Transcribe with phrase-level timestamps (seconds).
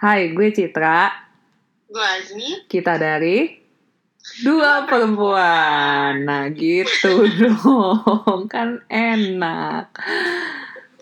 [0.00, 1.12] Hai, gue Citra.
[1.84, 2.64] Gue Azmi.
[2.72, 3.52] Kita dari
[4.40, 6.24] Dua Perempuan.
[6.24, 8.48] Nah, gitu dong.
[8.48, 9.92] Kan enak.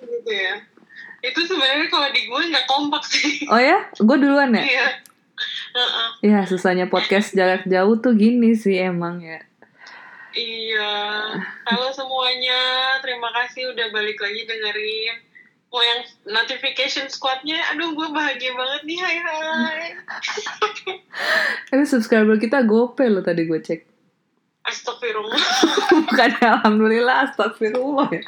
[0.02, 0.66] Gitu ya.
[1.22, 3.46] Itu sebenarnya kalau di gue nggak kompak sih.
[3.46, 3.86] Oh ya?
[4.02, 4.66] Gue duluan ya?
[4.66, 4.86] Iya.
[6.18, 9.38] Ya, susahnya podcast jarak jauh tuh gini sih emang ya.
[10.34, 10.94] Iya.
[11.70, 12.98] Halo semuanya.
[12.98, 15.27] Terima kasih udah balik lagi dengerin.
[15.68, 19.84] Mau yang notification squadnya, aduh gue bahagia banget nih, hai hai.
[21.68, 23.84] Tapi subscriber kita gope loh tadi gue cek.
[24.64, 25.40] Astagfirullah.
[26.08, 28.22] Bukan alhamdulillah, astagfirullah ya.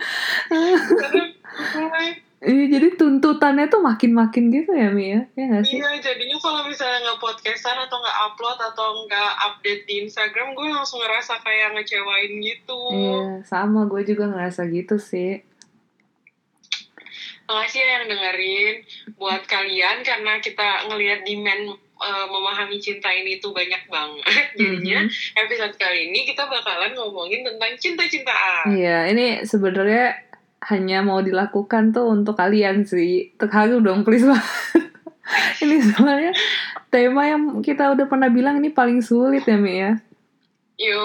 [2.41, 5.21] Iya, jadi tuntutannya tuh makin-makin gitu ya, Mi ya?
[5.37, 5.77] Ya nggak sih?
[5.77, 10.73] Iya, jadinya kalau misalnya nggak podcastan atau nggak upload atau nggak update di Instagram, gue
[10.73, 12.81] langsung ngerasa kayak ngecewain gitu.
[12.97, 15.45] Iya, sama gue juga ngerasa gitu sih.
[17.51, 18.75] Makasih ya yang dengerin
[19.19, 24.47] buat kalian karena kita ngelihat demand eh, memahami cinta ini tuh banyak banget.
[24.59, 25.03] Jadinya
[25.35, 28.71] episode kali ini kita bakalan ngomongin tentang cinta-cintaan.
[28.71, 30.15] Iya, ini sebenarnya
[30.71, 33.35] hanya mau dilakukan tuh untuk kalian sih.
[33.35, 34.95] Terharu dong, please banget.
[35.67, 36.33] ini sebenarnya
[36.95, 39.99] tema yang kita udah pernah bilang ini paling sulit ya, Mi ya.
[40.81, 41.05] Yo,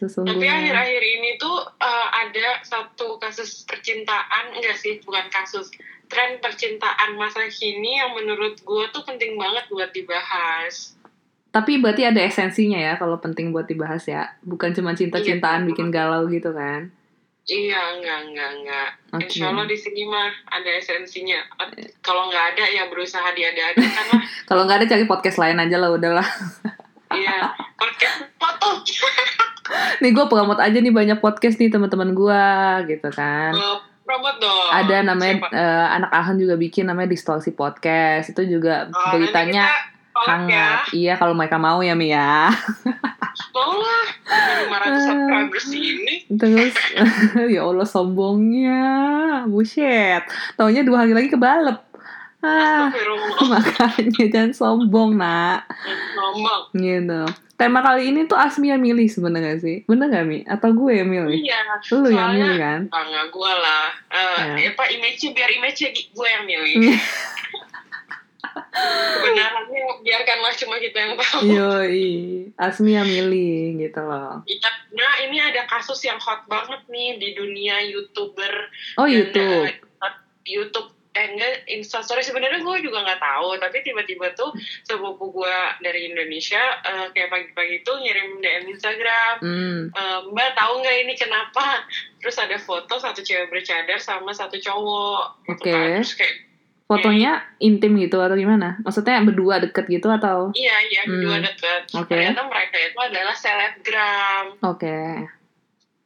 [0.00, 5.68] tapi akhir-akhir ini tuh eh, ada satu kasus percintaan, enggak sih, bukan kasus,
[6.06, 10.96] tren percintaan masa kini yang menurut gue tuh penting banget buat dibahas.
[11.52, 14.32] Tapi berarti ada esensinya ya kalau penting buat dibahas ya.
[14.40, 15.68] Bukan cuma cinta-cintaan Iya.
[15.68, 16.88] bikin galau gitu kan.
[17.42, 18.88] Iya, enggak, enggak, enggak.
[19.18, 19.26] Oke.
[19.26, 21.42] Insya Allah di sini mah ada esensinya.
[22.00, 24.22] Kalau nggak ada ya berusaha diada-adakan lah.
[24.48, 26.28] Kalau nggak ada cari podcast lain aja lah udahlah.
[27.14, 27.38] Iya,
[27.74, 28.68] podcast foto.
[29.98, 32.44] nih gue promote aja nih banyak podcast nih teman-teman gue
[32.88, 33.54] gitu kan.
[34.02, 34.68] Promote dong.
[34.68, 35.54] ada namanya Siapa?
[35.54, 39.78] eh, anak Ahan juga bikin namanya Distorsi Podcast itu juga Oh, beritanya ya.
[40.26, 42.50] hangat iya kalau mereka mau ya Mi ya
[43.48, 44.04] Mau lah.
[44.26, 46.14] Ada 500 subscribers ini.
[46.30, 46.74] terus
[47.54, 48.82] ya Allah sombongnya
[49.46, 51.80] buset taunya dua hari lagi kebalep
[52.42, 52.90] ah
[53.44, 55.64] makanya jangan sombong nak
[56.12, 56.74] Ngomong.
[56.74, 57.22] gitu
[57.54, 61.06] tema kali ini tuh Asmi yang milih sebenarnya sih bener gak Mi atau gue yang
[61.06, 61.58] milih Iya.
[61.92, 63.86] lu yang soalnya- milih kan Bangga gue lah.
[64.10, 64.70] Eh, Ya.
[64.70, 65.78] Apa image biar image
[66.10, 66.98] gue yang milih.
[68.72, 71.40] Kebenarannya biarkanlah cuma kita yang tahu.
[71.46, 72.10] Yoi,
[72.56, 74.42] Asmi yang milih gitu loh.
[74.90, 78.52] Nah, ini ada kasus yang hot banget nih di dunia YouTuber
[78.96, 79.64] Oh Dan, YouTube.
[79.66, 80.14] eh,
[80.44, 84.48] YouTube eh enggak Instastory sebenarnya gue juga nggak tahu tapi tiba-tiba tuh
[84.82, 89.80] sepupu gue dari Indonesia eh, kayak pagi-pagi tuh ngirim DM Instagram Hmm.
[89.88, 91.84] Eh, Mbak tahu nggak ini kenapa
[92.16, 95.70] terus ada foto satu cewek bercadar sama satu cowok gitu Oke.
[95.70, 95.98] kan.
[95.98, 96.36] terus kayak
[96.82, 98.76] Fotonya intim gitu atau gimana?
[98.80, 100.52] Maksudnya berdua deket gitu atau?
[100.52, 101.46] iya iya berdua Hmm.
[101.46, 102.08] deket Oke.
[102.10, 104.96] ternyata mereka itu adalah selebgram Oke.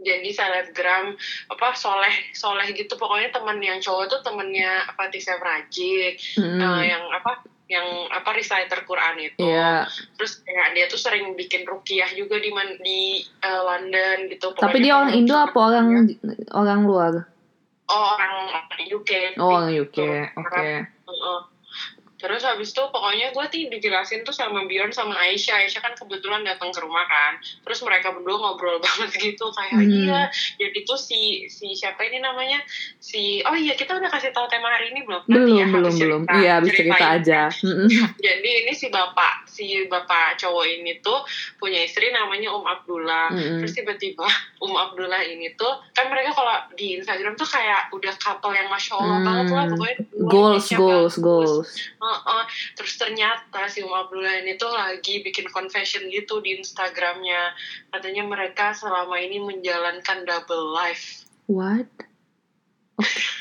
[0.07, 1.19] Jadi selebgram
[1.51, 6.63] apa soleh soleh gitu pokoknya teman yang cowok tuh temennya apa Tisa Rajik Hmm.
[6.63, 9.91] eh, yang apa yang apa reciter Quran itu Iya.
[10.15, 13.03] terus kayak dia tuh sering bikin rukiah juga di man- di
[13.43, 15.87] eh, London gitu Tapi Pokoknya dia orang Indo apa orang
[16.55, 17.13] orang luar?
[17.87, 18.33] oh orang
[18.81, 19.99] UK Oh orang UK.
[20.31, 20.71] Tuh, Oke.
[20.87, 21.39] Heeh.
[22.17, 25.63] Terus habis itu pokoknya gue tuh dijelasin tuh sama Bjorn sama Aisyah.
[25.63, 27.37] Aisyah kan kebetulan datang ke rumah kan.
[27.61, 29.85] Terus mereka berdua ngobrol banget gitu kayak Hmm.
[29.85, 30.21] iya.
[30.57, 32.65] Jadi tuh si si siapa ini namanya
[32.97, 35.23] si oh iya kita udah kasih tahu tema hari ini belum?
[35.23, 36.21] Nanti Belum ya, belum habis belum.
[36.23, 37.41] cerita- Iya habis cerita aja.
[37.53, 37.89] Mm-mm.
[38.27, 41.21] Jadi ini si bapak si bapak cowok ini tuh
[41.57, 43.29] punya istri namanya Um Abdullah.
[43.31, 43.61] Mm-mm.
[43.61, 44.25] Terus tiba-tiba
[44.57, 48.95] Um Abdullah ini tuh kan mereka kalau di Instagram tuh kayak udah couple yang masya
[48.95, 49.27] Allah Hmm.
[49.27, 51.53] banget lah pokoknya Goals image-nya goals bagus.
[52.07, 52.23] Goals.
[52.23, 52.45] Heeh.
[52.79, 57.53] Terus ternyata si Um Abdullah ini tuh lagi bikin confession gitu di Instagramnya.
[57.91, 61.27] Katanya mereka selama ini menjalankan double life.
[61.51, 61.91] What?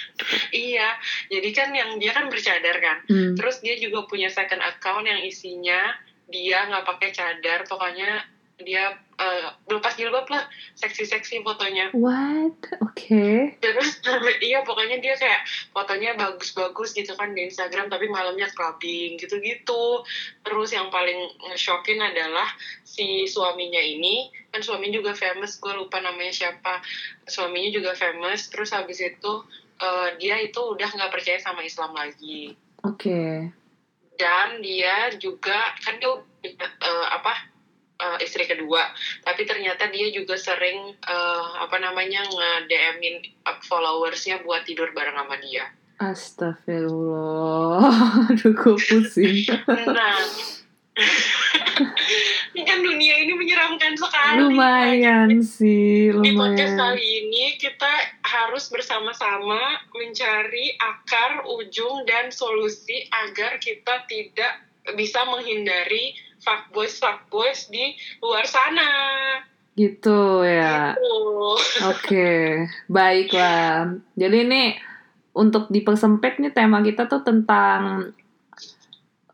[0.55, 0.95] Iya,
[1.27, 3.03] jadi kan yang dia kan bercadar kan.
[3.11, 3.35] Hmm.
[3.35, 5.91] Terus dia juga punya second account yang isinya
[6.31, 8.23] dia nggak pakai cadar, pokoknya
[8.63, 10.47] dia eh, lepas jilbab lah,
[10.79, 11.91] seksi-seksi fotonya.
[11.91, 12.55] What?
[12.79, 13.51] Oke.
[13.59, 13.99] Terus
[14.47, 15.43] iya pokoknya dia kayak
[15.75, 20.07] fotonya bagus-bagus gitu kan di Instagram tapi malamnya clubbing gitu-gitu.
[20.47, 22.47] Terus yang paling nge-shockin adalah
[22.87, 26.79] si suaminya ini kan suaminya juga famous gue lupa namanya siapa.
[27.27, 29.33] Suaminya juga famous terus habis itu
[29.83, 32.55] eh, dia itu udah nggak percaya sama Islam lagi.
[32.87, 33.51] Oke.
[34.15, 37.54] Dan dia juga kan dia eh, apa
[37.99, 38.91] eh, istri kedua
[39.23, 43.23] tapi ternyata dia juga sering eh, apa namanya nge-DM-in
[43.65, 47.87] followersnya buat tidur bareng sama dia Astagfirullah.
[48.27, 49.47] Aduh, gue pusing.
[49.63, 50.19] Nah,
[52.55, 54.43] ini kan dunia ini menyeramkan sekali.
[54.43, 56.99] Lumayan sih, Di podcast lumayan.
[56.99, 57.93] kali ini kita
[58.27, 64.67] harus bersama-sama mencari akar, ujung, dan solusi agar kita tidak
[64.99, 66.15] bisa menghindari
[66.45, 68.89] fuckboys fuckboys di luar sana.
[69.73, 70.93] Gitu ya.
[70.93, 71.17] Gitu.
[71.89, 72.31] Oke,
[72.95, 73.97] baiklah.
[74.13, 74.63] Jadi ini
[75.35, 78.13] untuk dipersempit nih tema kita tuh tentang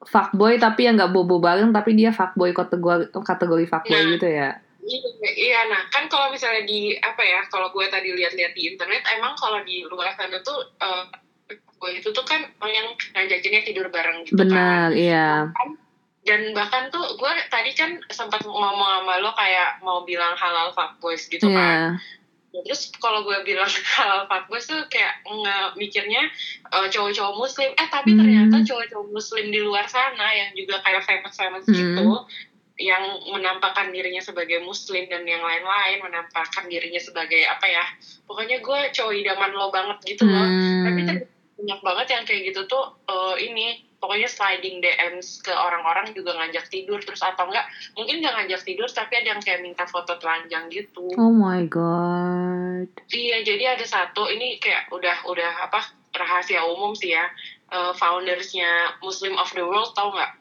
[0.01, 4.11] fuckboy tapi yang nggak bobo bareng tapi dia fuckboy kategori kategori fuckboy Nah.
[4.17, 4.49] gitu ya.
[4.81, 9.05] Iya, Iya, nah kan kalau misalnya di apa ya, kalau gue tadi lihat-lihat di internet,
[9.13, 11.05] emang kalau di luar sana tuh eh
[11.53, 14.49] gue itu tuh kan yang ngajakinnya tidur bareng gitu kan.
[14.49, 15.49] Benar, iya.
[16.21, 21.25] Dan bahkan tuh gue tadi kan sempat ngomong sama lo kayak mau bilang halal fuckboys
[21.25, 21.97] gitu kan.
[21.97, 22.19] Iya.
[22.51, 23.65] Ya, Terus kalau gue bilang
[23.97, 26.21] halal fuckboys tuh kayak nge mikirnya
[26.69, 27.69] eh, cowok-cowok muslim.
[27.73, 28.19] Eh tapi Hmm.
[28.21, 31.73] ternyata cowok-cowok muslim di luar sana yang juga kayak famous-famous Hmm.
[31.73, 32.05] gitu
[32.81, 37.85] yang menampakkan dirinya sebagai muslim dan yang lain-lain menampakkan dirinya sebagai apa ya
[38.25, 40.41] pokoknya gue cowok idaman lo banget gitu loh
[40.81, 41.07] tapi Hmm.
[41.13, 41.29] ternyata
[41.61, 46.73] banyak banget yang kayak gitu tuh eh, ini pokoknya sliding DMs ke orang-orang juga ngajak
[46.73, 50.67] tidur terus atau enggak mungkin nggak ngajak tidur tapi ada yang kayak minta foto telanjang
[50.73, 52.89] gitu Oh my god.
[53.13, 57.29] Iya, jadi ada satu ini kayak udah udah apa rahasia umum sih ya.
[57.71, 60.31] Eh, foundersnya Muslim of the World tau nggak?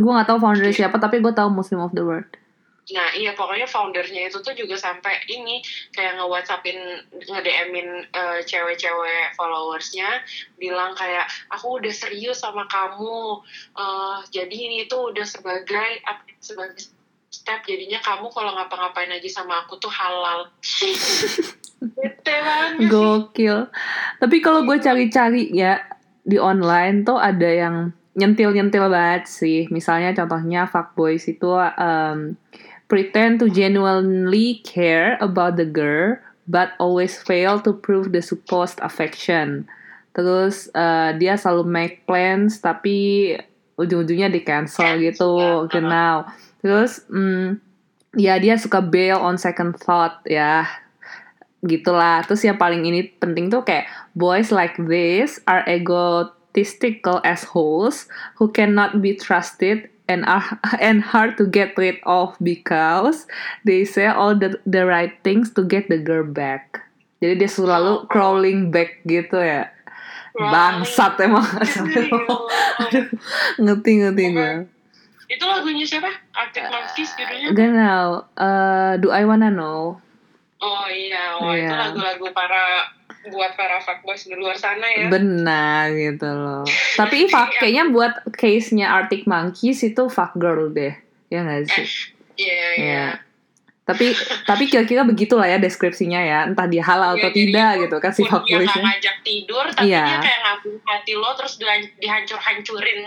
[0.00, 2.30] Gue gak tahu founder siapa tapi gue tahu Muslim of the World.
[2.94, 5.62] Nah iya pokoknya foundernya itu tuh juga sampai ini
[5.94, 6.78] kayak nge-whatsappin,
[7.14, 10.22] nge-DM-in eh, cewek-cewek followersnya
[10.58, 13.42] bilang kayak aku udah serius sama kamu.
[13.78, 16.02] Eh, jadi ini tuh udah sebagai
[16.42, 16.90] sebagai
[17.30, 20.50] step jadinya kamu kalau ngapa-ngapain aja sama aku tuh halal.
[22.90, 23.70] Gokil.
[24.20, 25.78] Tapi kalau gue cari-cari ya
[26.26, 27.76] di online tuh ada yang
[28.18, 29.70] nyentil-nyentil banget sih.
[29.70, 32.34] Misalnya contohnya fuckboys itu um,
[32.90, 36.18] pretend to genuinely care about the girl
[36.50, 39.70] but always fail to prove the supposed affection.
[40.18, 43.38] Terus uh, dia selalu make plans tapi
[43.78, 45.70] ujung-ujungnya di cancel gitu, uh-huh.
[45.70, 46.26] genau.
[46.58, 47.70] Terus mm,
[48.18, 50.66] ya dia suka bail on second thought ya
[51.60, 53.84] gitulah terus yang paling ini penting tuh kayak
[54.16, 58.08] boys like this are egotistical assholes
[58.40, 63.30] who cannot be trusted and are and hard to get rid of because
[63.62, 66.82] they say all the the right things to get the girl back
[67.22, 69.70] jadi dia selalu crawling back gitu ya
[70.34, 73.06] bangsat emang Aduh,
[73.62, 74.52] ngerti ngerti gue
[75.30, 76.10] Itu lagunya siapa?
[76.34, 77.54] Arctic Monkeys judulnya?
[77.54, 80.02] Genau, uh, do I wanna know?
[80.58, 81.86] Oh iya, oh itu Iya.
[81.86, 82.90] lagu-lagu para
[83.28, 85.12] buat para fuckboys di luar sana ya.
[85.12, 86.64] Benar gitu loh.
[87.00, 90.96] Tapi fuck, kayaknya buat case-nya Arctic Monkeys itu fuck girl deh.
[91.28, 91.86] Ya nggak sih?
[92.40, 92.68] Iya, iya.
[92.80, 93.06] Iya.
[93.90, 94.06] Tapi
[94.44, 96.38] tapi kira-kira begitulah ya deskripsinya ya.
[96.46, 99.16] Entah dia halal Iya, atau jadi tidak itu gitu kan si pun fuck dia ngajak
[99.20, 100.02] tidur, tapi Iya.
[100.04, 103.00] dia kayak ngabung hati lo terus dihan- dihancur-hancurin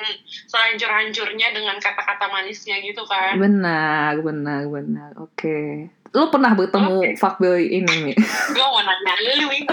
[0.46, 3.36] sehancur-hancurnya dengan kata-kata manisnya gitu kan.
[3.36, 5.12] Benar, benar, benar.
[5.18, 5.88] Oke.
[6.12, 7.18] Lu pernah bertemu Oke.
[7.18, 8.14] fuckboy ini, Mi?
[8.56, 9.66] Gue mau nanya lu ini.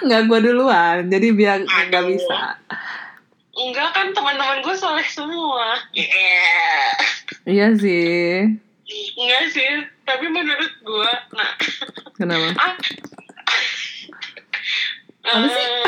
[0.00, 2.56] Nggak gue duluan, jadi biar nggak bisa.
[3.54, 5.76] Enggak kan teman-teman gue soleh semua.
[5.92, 6.88] Iya.
[7.44, 8.48] Iya sih.
[9.14, 9.68] Enggak sih,
[10.04, 11.50] tapi menurut gue, nah,
[12.14, 12.48] Kenapa?
[12.56, 12.72] ah,
[15.24, 15.64] Apa sih?
[15.64, 15.86] eh,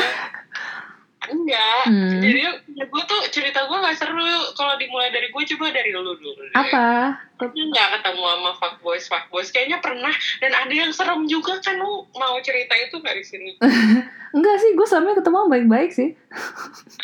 [1.27, 1.83] enggak.
[1.87, 2.19] Hmm.
[2.23, 2.39] Jadi
[2.77, 4.23] gue tuh cerita gue gak seru.
[4.53, 6.31] Kalau dimulai dari gue coba dari lu dulu.
[6.35, 6.51] deh.
[6.55, 7.15] Apa?
[7.37, 9.49] Tapi nggak ketemu sama fuckboys fuckboys.
[9.53, 13.51] Kayaknya pernah dan ada yang serem juga kan lu mau cerita itu di sini?
[14.35, 16.09] Enggak sih, gue sama ketemu baik-baik sih.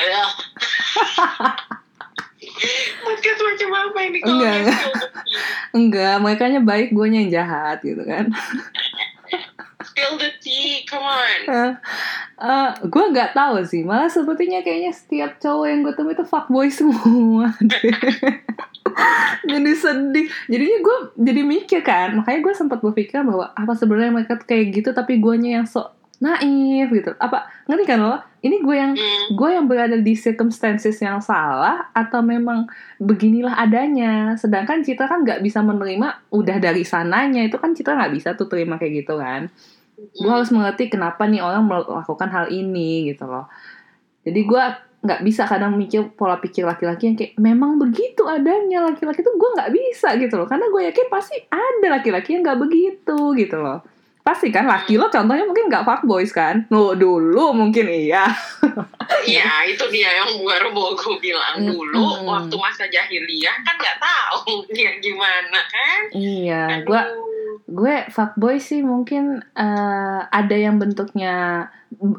[0.02, 0.32] Aduh.
[3.04, 5.10] Podcast macam apa ini kalau Enggak, nggak enggak.
[5.74, 8.30] Enggak, mereka baik, gue yang jahat gitu kan.
[9.84, 11.40] Spill the tea, come on.
[12.44, 16.68] Eh, gue nggak tahu sih, malah sepertinya kayaknya setiap cowok yang gue temui itu fuckboy
[16.70, 17.52] semua.
[19.50, 20.28] jadi sedih.
[20.48, 24.90] Jadinya gue jadi mikir kan, makanya gue sempat berpikir bahwa apa sebenarnya mereka kayak gitu,
[24.94, 27.12] tapi guanya yang sok naif gitu.
[27.20, 28.16] Apa ngerti kan lo?
[28.40, 29.36] Ini gue yang Hmm.
[29.36, 34.40] gue yang berada di circumstances yang salah atau memang beginilah adanya.
[34.40, 37.44] Sedangkan Citra kan nggak bisa menerima udah dari sananya.
[37.44, 39.52] Itu kan Citra nggak bisa tuh terima kayak gitu kan.
[40.00, 43.52] Gue harus mengerti kenapa nih orang melakukan hal ini gitu loh.
[44.24, 44.64] Jadi gue
[45.04, 49.50] nggak bisa kadang mikir pola pikir laki-laki yang kayak memang begitu adanya laki-laki tuh gue
[49.60, 50.48] nggak bisa gitu loh.
[50.48, 53.84] Karena gue yakin pasti ada laki-laki yang nggak begitu gitu loh
[54.24, 58.24] pasti kan laki lo contohnya mungkin nggak fuckboys kan no dulu mungkin iya
[59.24, 64.64] Iya, itu dia yang baru mau gue bilang dulu waktu masa jahiliyah kan nggak tahu
[64.76, 66.00] dia gimana kan.
[66.14, 67.02] iya gue
[67.66, 71.68] gue fuckboy sih mungkin eh, ada yang bentuknya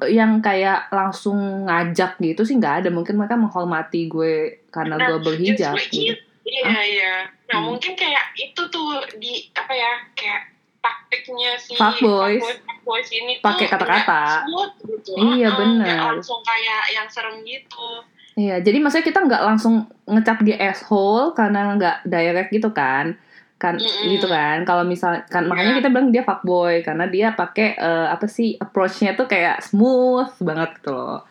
[0.06, 5.18] yang kayak langsung ngajak gitu sih nggak ada mungkin mereka menghormati gue karena Nah, gue
[5.20, 6.12] berhijab gitu.
[6.12, 7.14] it- Iya, iya.
[7.46, 7.72] Nah, Hmm.
[7.72, 8.84] mungkin kayak itu tuh
[9.16, 9.92] di apa ya?
[10.12, 10.53] Kayak
[10.84, 12.36] taktiknya si Fuckboys.
[12.38, 14.44] fuckboy- fuckboys ini Pakai kata-kata.
[14.78, 15.16] gitu.
[15.16, 15.80] Iya, bener.
[15.80, 17.88] nggak langsung kayak yang serem gitu.
[18.34, 19.74] Iya, jadi maksudnya kita nggak langsung
[20.04, 23.14] ngecap dia asshole karena nggak direct gitu kan,
[23.56, 24.10] kan Mm-mm.
[24.10, 24.62] gitu kan.
[24.62, 25.78] Kalau misal kan makanya Iya.
[25.80, 30.76] kita bilang dia fuckboy karena dia pakai eh, apa sih approach-nya tuh kayak smooth banget
[30.76, 31.22] gitu loh.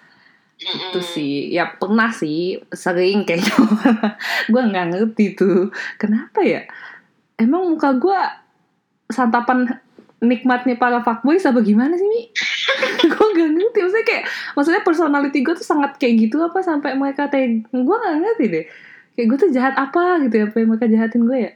[0.55, 0.79] Mm-mm.
[0.89, 3.51] Itu sih, ya pernah sih sering kayaknya.
[4.51, 5.67] gue nggak ngerti tuh
[5.97, 6.63] kenapa ya.
[7.35, 8.19] Emang muka gue
[9.13, 9.69] santapan
[10.23, 12.31] nikmatnya para fuckboys apa gimana sih Mi?
[13.11, 14.23] gue gak ngerti maksudnya kayak
[14.55, 18.65] maksudnya personality gue tuh sangat kayak gitu apa sampai mereka teg gue gak ngerti deh
[19.19, 21.51] kayak gue tuh jahat apa gitu ya apa yang mereka jahatin gue ya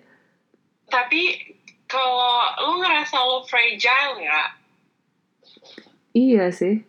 [0.87, 1.23] Tapi
[1.87, 2.35] kalau
[2.67, 4.49] lu ngerasa lo fragile nggak?
[6.15, 6.83] iya sih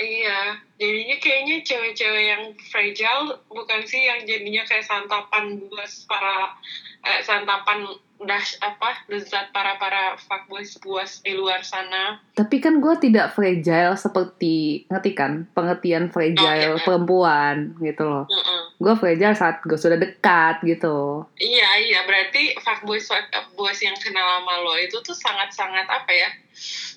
[0.00, 6.56] Iya, jadinya kayaknya cewek-cewek yang fragile bukan sih yang jadinya kayak santapan buas para
[7.04, 7.84] eh, santapan
[8.20, 12.20] dash apa lezat para para fuckboys buas di luar sana.
[12.36, 16.84] tapi kan gue tidak fragile seperti ngerti kan pengertian fragile iya.
[16.84, 18.60] perempuan gitu loh Mm-mm.
[18.76, 24.54] gue fragile saat gue sudah dekat gitu Iya iya berarti fuckboys fuckboys yang kenal sama
[24.60, 26.28] lo itu tuh sangat sangat apa ya?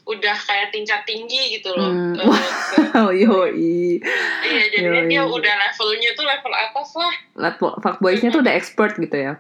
[0.04, 1.92] Udah kayak tingkat tinggi gitu loh.
[2.20, 2.28] Ke-
[3.00, 4.00] oh yoi
[4.44, 5.08] iya Yoi.
[5.08, 7.14] dia udah levelnya tuh level atas lah.
[7.40, 9.34] Liat fuckboysnya tuh udah expert gitu ya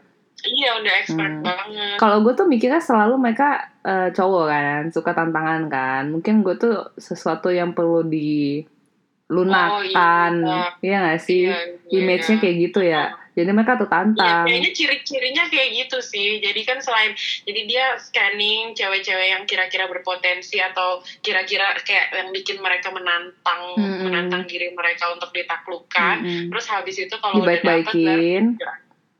[0.44, 1.44] Iya udah expert Hmm.
[1.44, 1.98] banget.
[1.98, 6.04] Kalau gue tuh mikirnya selalu mereka eh, cowok kan, suka tantangan kan.
[6.08, 11.48] Mungkin gue tuh sesuatu yang perlu dilunakkan, Oh, iya gak sih?
[11.48, 11.60] Iya,
[11.92, 12.00] iya.
[12.00, 13.12] Image-nya kayak gitu ya.
[13.34, 14.46] Jadi mereka tuh Iya, tantang.
[14.46, 16.38] kayaknya ciri-cirinya kayak gitu sih.
[16.38, 17.12] Jadi kan selain
[17.44, 24.06] jadi dia scanning cewek-cewek yang kira-kira berpotensi atau kira-kira kayak yang bikin mereka menantang Mm-mm.
[24.06, 26.22] menantang diri mereka untuk ditaklukkan.
[26.22, 26.54] Mm-mm.
[26.54, 27.90] Terus habis itu kalau udah dapet baru oh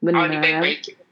[0.06, 0.30] bener.
[0.30, 1.03] dibaik-baikin.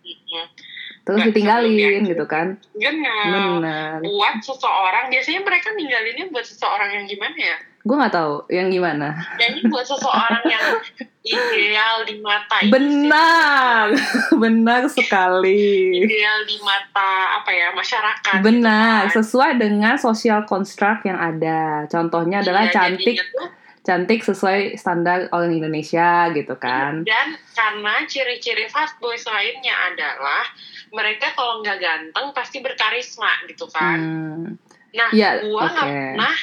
[1.02, 2.48] Terus Nggak ditinggalin gitu kan.
[2.72, 3.26] Benar.
[3.28, 3.96] Bener.
[4.02, 7.58] Buat seseorang biasanya mereka ninggalinnya buat seseorang yang gimana ya?
[7.82, 9.18] Gue gak tahu yang gimana.
[9.42, 10.66] Kayaknya buat seseorang yang
[11.34, 12.70] ideal di mata sih.
[12.70, 13.86] Benar,
[14.46, 15.90] benar sekali.
[15.98, 19.14] ideal di mata apa ya masyarakat gitu Benar, kan.
[19.18, 21.90] sesuai dengan social construct yang ada.
[21.90, 23.50] Contohnya adalah Iya, cantik jadinya tuh-
[23.82, 27.02] cantik sesuai standar orang Indonesia gitu kan.
[27.02, 30.46] dan karena ciri-ciri fuckboys lainnya adalah
[30.90, 34.46] mereka kalau nggak ganteng pasti berkarisma gitu kan Hmm.
[34.92, 35.98] nah Iya, gua nggak oke.
[36.14, 36.36] pernah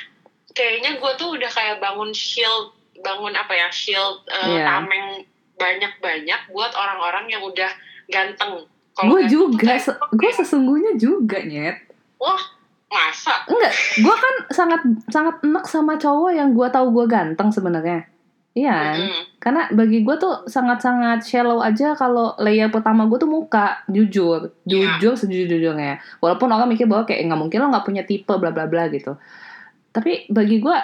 [0.51, 4.65] kayaknya gue tuh udah kayak bangun shield bangun apa ya shield eh, Iya.
[4.67, 5.07] tameng
[5.55, 7.71] banyak-banyak buat orang-orang yang udah
[8.09, 8.67] ganteng
[8.99, 9.79] Gue juga,
[10.11, 11.87] gue sesungguhnya juga nyet.
[12.19, 12.43] wah
[12.89, 14.81] masa Enggak, gue kan sangat
[15.13, 18.09] sangat enak sama cowok yang gue tahu gue ganteng sebenarnya.
[18.57, 18.97] Iya kan?
[18.99, 19.23] Mm-mm.
[19.39, 24.99] Karena bagi gue tuh sangat-sangat shallow aja kalau layer pertama gue tuh muka, jujur, Iya.
[24.99, 26.19] jujur sejujur-jujurnya.
[26.19, 29.15] Walaupun orang mikir bahwa kayak nggak mungkin lo nggak punya tipe bla bla bla gitu.
[29.95, 30.77] Tapi bagi gue,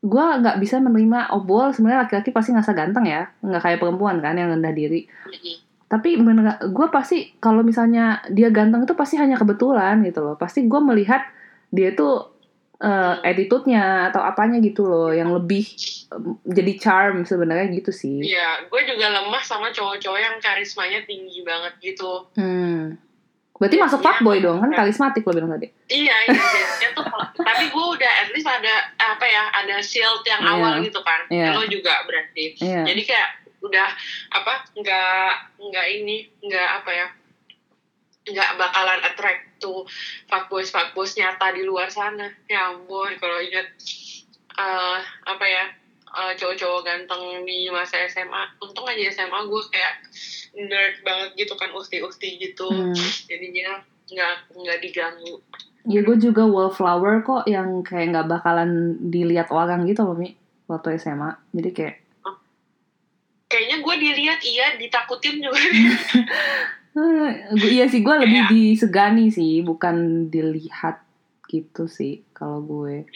[0.00, 4.38] gue nggak bisa menerima obol sebenarnya laki-laki pasti ngerasa ganteng ya, nggak kayak perempuan kan
[4.38, 5.04] yang rendah diri.
[5.28, 5.67] Mm-mm.
[5.88, 6.20] Tapi
[6.68, 10.36] gue pasti kalau misalnya dia ganteng itu pasti hanya kebetulan gitu loh.
[10.36, 11.24] Pasti gue melihat
[11.72, 12.28] dia tuh
[12.78, 15.64] eh, attitude-nya atau apanya gitu loh yang lebih
[16.12, 18.20] em, jadi charm sebenarnya gitu sih.
[18.20, 22.28] Iya, gue juga lemah sama cowok-cowok yang karismanya tinggi banget gitu.
[22.36, 23.00] Hmm.
[23.58, 24.78] Berarti masuk Iya, fuckboy dong kan iya.
[24.78, 25.66] karismatik lo bilang tadi.
[25.90, 27.06] Iya, iya, jadinya tuh.
[27.42, 30.52] tapi gue udah at least ada apa ya, ada shield yang Iya.
[30.54, 31.20] awal gitu kan.
[31.26, 31.58] Iya.
[31.58, 32.54] Lo juga berarti.
[32.62, 32.86] Iya.
[32.86, 33.28] Jadi kayak
[33.68, 33.88] udah
[34.32, 34.54] apa?
[34.74, 37.08] Nggak nggak ini, nggak apa ya?
[38.28, 39.84] Nggak bakalan attract tuh
[40.26, 42.32] fuckboys fuckboys nyata di luar sana.
[42.48, 43.68] Ya ampun, kalau ingat
[44.58, 44.98] eh,
[45.28, 45.64] apa ya?
[46.08, 48.42] eh, cowok-cowok ganteng di masa SMA.
[48.64, 49.94] Untung aja SMA gue kayak
[50.56, 52.68] nerd banget gitu kan, ukti-ukti gitu.
[52.68, 52.96] Hmm.
[53.28, 55.36] Jadinya nggak nggak diganggu.
[55.88, 60.36] Ya gue juga wallflower kok yang kayak nggak bakalan dilihat orang gitu loh Mi
[60.68, 61.36] waktu SMA.
[61.52, 61.96] Jadi kayak
[63.48, 65.56] Kayaknya gue dilihat iya, ditakutin juga.
[67.68, 71.00] iya sih gue lebih Kayak- disegani sih bukan dilihat
[71.46, 73.08] gitu sih kalau gue.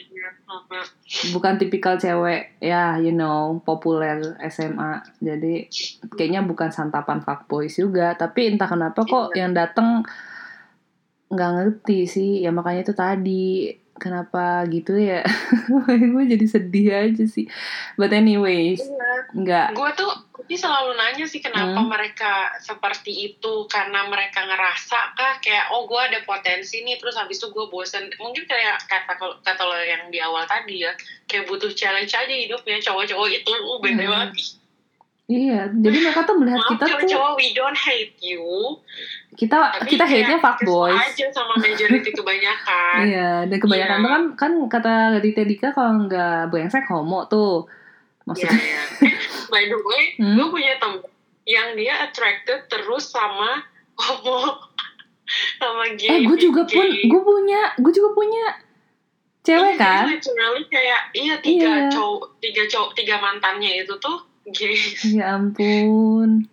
[1.32, 5.68] bukan tipikal cewek ya you know populer SMA jadi
[6.10, 9.36] kayaknya bukan santapan fuckboys juga tapi entah kenapa kok Iya.
[9.38, 10.04] yang datang
[11.26, 13.72] nggak ngerti sih ya makanya itu tadi
[14.02, 15.22] kenapa gitu ya?
[16.12, 17.46] Gue jadi sedih aja sih.
[17.94, 18.82] But anyways
[19.30, 19.78] nggak.
[19.78, 20.10] Gue tuh
[20.42, 21.86] ini selalu nanya sih kenapa Hmm.
[21.86, 23.70] mereka seperti itu.
[23.70, 26.98] Karena mereka ngerasa kah kayak oh gue ada potensi nih.
[26.98, 28.10] Terus habis itu gue bosen.
[28.18, 30.90] Mungkin kayak kata kata lo yang di awal tadi ya.
[31.30, 32.82] Kayak butuh challenge aja hidupnya.
[32.82, 34.10] Cowok-cowok itu uh, beda Hmm.
[34.10, 34.60] banget
[35.24, 38.42] iya jadi mereka tuh melihat maaf kita tuh cowok-cowok we don't hate you
[39.32, 43.96] kita tapi kita hate nya kayak fuckboys kesel aja sama majority kebanyakan Iya, dan kebanyakan
[43.96, 44.02] Iya.
[44.02, 47.64] tuh kan kan kata Raditya Dika kalau nggak brengsek homo tuh.
[47.64, 48.82] Iya, Maksudnya, iya.
[49.02, 49.14] Eh,
[49.52, 50.36] by the way, Hmm?
[50.36, 51.00] gue punya temen
[51.44, 53.64] yang dia attracted terus sama
[53.96, 54.62] homo
[55.58, 56.06] sama gay.
[56.08, 58.44] eh gue juga pun, gue punya, gue juga punya
[59.40, 60.04] cewek Iya, kan?
[60.08, 61.90] literally kayak iya tiga Iya.
[61.90, 64.18] cowok, tiga cowok, tiga mantannya itu tuh
[64.50, 64.78] gay.
[65.06, 66.50] Ya ampun.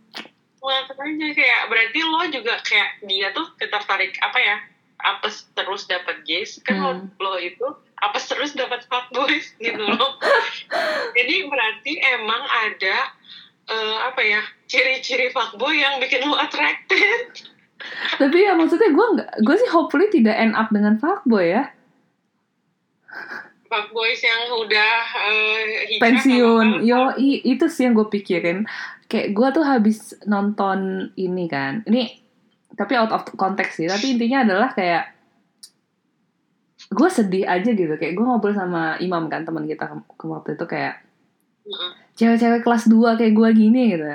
[0.60, 4.58] Makanya kayak berarti lo juga kayak dia tuh tertarik apa ya?
[5.00, 7.08] Apes terus dapat gays kan lo, Hmm.
[7.24, 7.64] lo itu
[8.04, 10.20] apes terus dapat fuckboys gitu loh.
[11.18, 12.98] Jadi berarti emang ada
[13.70, 17.48] eh, apa ya ciri-ciri fuckboy yang bikin lo attracted.
[18.20, 21.72] Tapi ya maksudnya gue nggak, gue sih hopefully tidak end up dengan fuckboy ya.
[23.70, 28.66] Fuckboys yang udah hijrah Pensiun, yo i- itu sih yang gue pikirin.
[29.06, 32.18] Kayak gue tuh habis nonton ini kan, ini
[32.74, 33.86] tapi out of context sih.
[33.86, 35.14] Tapi intinya adalah kayak
[36.90, 37.94] gue sedih aja gitu.
[37.94, 41.06] Kayak gue ngobrol sama Imam kan teman kita ke, waktu itu kayak
[42.16, 44.06] cewek-cewek kelas 2 kayak gue gini gitu.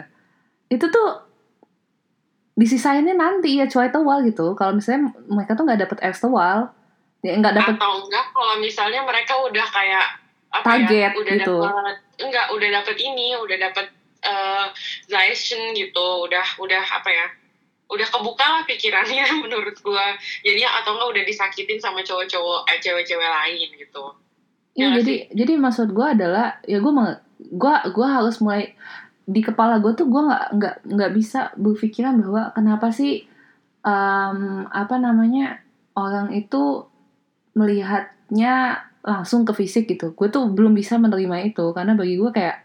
[0.66, 1.22] Itu tuh
[2.54, 4.54] disisainnya nanti ya cowok tewal gitu.
[4.54, 6.70] Kalau misalnya mereka tuh nggak dapet ex tewal,
[7.24, 10.06] ya nggak dapet atau enggak kalau misalnya mereka udah kayak
[10.52, 11.54] apa Target ya, udah gitu.
[11.56, 13.86] dapet enggak udah dapet ini udah dapet
[14.24, 14.66] eh
[15.08, 17.26] Zaishen gitu udah udah apa ya
[17.88, 20.16] udah kebuka lah pikirannya menurut gua.
[20.40, 24.04] Jadinya atau enggak udah disakitin sama cowok-cowok eh cewek-cewek lain gitu.
[24.74, 26.92] Iya Ya jadi jadi maksud gue adalah ya gue
[27.38, 28.74] gue gue harus mulai
[29.24, 33.22] di kepala gue tuh gue nggak nggak nggak bisa berpikiran bahwa kenapa sih
[33.86, 35.62] em, apa namanya
[35.94, 36.90] orang itu
[37.54, 40.12] melihatnya langsung ke fisik gitu.
[40.12, 42.56] Gue tuh belum bisa menerima itu karena bagi gue kayak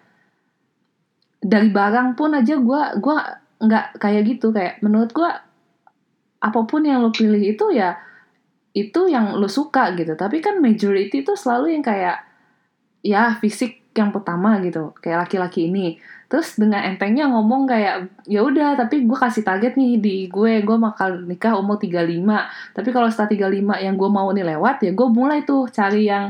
[1.40, 3.18] dari barang pun aja gue gua
[3.60, 4.52] nggak kayak gitu.
[4.52, 5.30] Kayak menurut gue
[6.40, 8.00] apa pun yang lo pilih itu ya
[8.72, 10.16] itu yang lo suka gitu.
[10.16, 12.24] Tapi kan majority itu selalu yang kayak
[13.04, 14.96] ya fisik yang pertama gitu.
[15.04, 16.00] Kayak laki-laki ini
[16.30, 20.78] terus dengan entengnya ngomong kayak ya udah tapi gue kasih target nih di gue gue
[20.78, 22.22] bakal nikah umur 35
[22.78, 26.30] tapi kalau setelah 35 yang gue mau nih lewat ya gue mulai tuh cari yang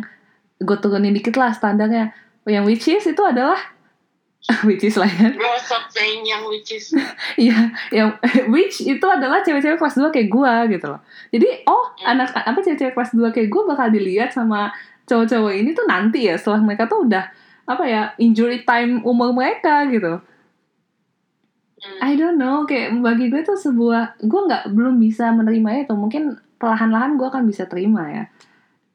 [0.58, 2.16] gue turunin dikit lah standarnya
[2.48, 3.60] yang which is itu adalah
[4.68, 6.96] which is lah ya gak usah saying yang which is
[7.44, 8.16] Iya, yang
[8.56, 11.00] which itu adalah cewek-cewek kelas 2 kayak gua gitu loh.
[11.32, 12.16] Jadi, oh, Hmm.
[12.16, 14.72] anak apa cewek-cewek kelas 2 kayak gua bakal dilihat sama
[15.04, 17.28] cowok-cowok ini tuh nanti ya setelah mereka tuh udah
[17.70, 20.18] apa ya, injury time umur mereka gitu.
[21.80, 22.00] Hmm.
[22.02, 25.94] I don't know, kayak bagi gue tuh sebuah gua nggak belum bisa menerima itu.
[25.94, 26.24] Mungkin
[26.58, 28.24] perlahan-lahan gua akan bisa terima ya.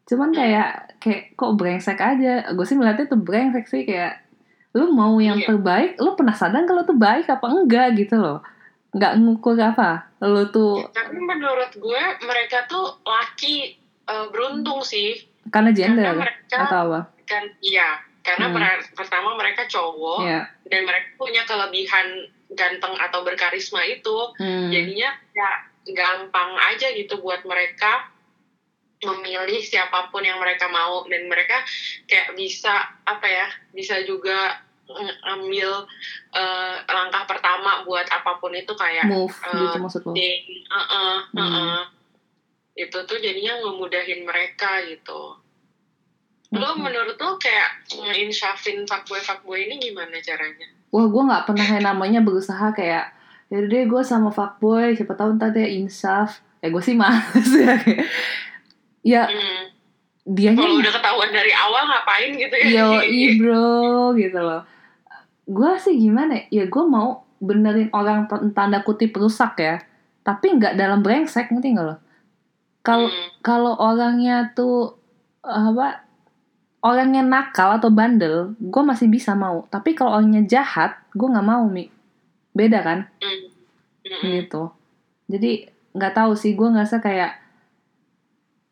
[0.04, 0.36] Cuman Hmm.
[0.36, 0.68] kayak
[1.00, 2.50] kayak kok brengsek aja.
[2.52, 4.20] Gue sih melihatnya tuh brengsek sih kayak
[4.74, 5.48] lu mau yang Iya.
[5.48, 8.42] terbaik, lu penasaran kalau tuh baik apa enggak gitu loh.
[8.90, 10.10] Nggak ngukur apa.
[10.20, 15.16] Lu tuh tapi menurut gue mereka tuh laki eh, beruntung sih
[15.48, 17.00] karena gender karena mereka atau apa?
[17.24, 18.56] kan iya karena Hmm.
[18.96, 20.42] pertama mereka cowok Iya.
[20.66, 24.72] dan mereka punya kelebihan ganteng atau berkarisma itu Hmm.
[24.72, 25.50] jadinya ya
[25.84, 28.08] gampang aja gitu buat mereka
[29.04, 31.60] memilih siapa pun yang mereka mau dan mereka
[32.04, 32.72] kayak bisa
[33.04, 35.84] apa ya bisa juga ngambil
[36.32, 40.12] eh, langkah pertama buat apa pun itu kayak move eh, gitu maksud lo.
[40.12, 41.38] dating, uh-uh, Hmm.
[41.38, 41.80] uh-uh.
[42.74, 45.36] itu tuh jadinya ngemudahin mereka gitu
[46.54, 51.84] lo menurut lo kayak nge-insyafin fuckboy fuckboy ini gimana caranya Wah, gue nggak pernah yang
[51.90, 53.10] namanya berusaha kayak
[53.50, 56.38] ya udah deh gue sama fuckboy siapa tahu ntar dia insaf.
[56.62, 58.06] Ya gue sih males ya kayak.
[59.02, 59.64] Ya hmm.
[60.24, 62.88] dianya kalau udah ketahuan dari awal ngapain gitu ya yo
[63.42, 64.62] bro gitu loh
[65.44, 68.24] gue sih gimana ya gue mau benerin orang
[68.56, 69.84] tanda kutip rusak ya
[70.24, 71.96] tapi nggak dalam brengsek ngerti nggak lo
[72.80, 73.28] kalau Hmm.
[73.44, 74.96] kalau orangnya tuh
[75.44, 76.03] apa
[76.84, 81.64] orangnya nakal atau bandel gue masih bisa mau tapi kalau orangnya jahat gue nggak mau
[81.66, 81.88] mi
[82.54, 83.08] beda kan.
[84.04, 84.20] Hmm.
[84.20, 84.68] gitu
[85.32, 87.40] jadi nggak tahu sih gue ngerasa kayak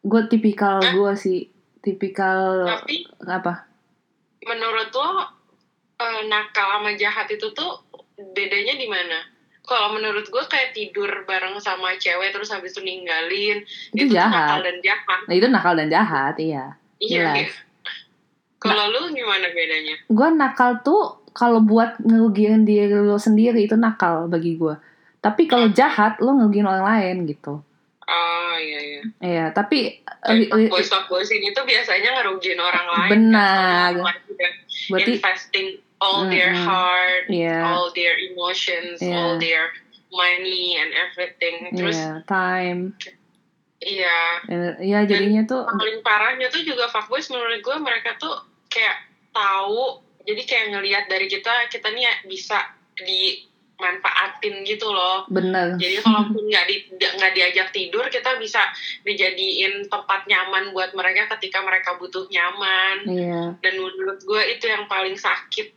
[0.05, 1.49] gue tipikal gue sih
[1.81, 3.65] tipikal tapi apa
[4.45, 5.11] menurut lo
[6.03, 7.81] eh, nakal sama jahat itu tuh
[8.37, 9.25] bedanya di mana
[9.63, 13.63] kalau menurut gue kayak tidur bareng sama cewek terus habis itu ninggalin
[13.95, 14.35] Itu tuh jahat.
[14.37, 16.65] nakal dan jahat Nah itu nakal dan jahat, iya.
[16.99, 17.37] iya Jelas.
[17.39, 17.72] iya.
[18.63, 24.27] Kalau lu gimana bedanya Gue nakal tuh kalau buat ngerugiin diri lo sendiri itu nakal
[24.27, 24.77] bagi gue.
[25.19, 27.61] Tapi kalau jahat lo ngerugiin orang lain gitu.
[28.03, 33.91] oh iya iya Iya, tapi ri- fuckboys fuckboys ini tuh biasanya ngerugiin orang lain Benar.
[33.95, 34.05] kan.
[34.05, 34.51] Lain udah
[34.91, 36.67] berarti investing all their Mm-mm.
[36.67, 39.15] heart iya, all their emotions Iya.
[39.15, 39.71] all their
[40.11, 42.93] money and everything terus iya, time.
[43.81, 44.19] iya
[44.79, 48.35] Iya, jadinya tuh paling parahnya tuh juga fuckboys menurut gue mereka tuh
[48.73, 48.97] kayak
[49.37, 52.59] tahu jadi kayak ngelihat dari kita kita nih ya bisa
[52.97, 55.77] dimanfaatin gitu loh bener.
[55.77, 58.63] jadi kalaupun nggak di nggak diajak tidur kita bisa
[59.05, 64.87] dijadiin tempat nyaman buat mereka ketika mereka butuh nyaman Iya, dan menurut gue itu yang
[64.87, 65.75] paling sakit